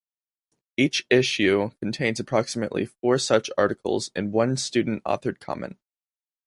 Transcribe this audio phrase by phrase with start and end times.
[0.77, 5.77] Each issue contains approximately four such articles and one student-authored comment.